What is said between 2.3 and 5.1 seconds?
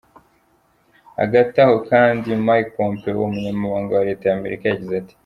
Mike Pompeo, umunyamabanga wa leta y'Amerika, yagize